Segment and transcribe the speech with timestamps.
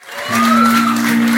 [0.00, 1.37] Thank you.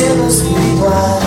[0.00, 1.19] sermos iguais.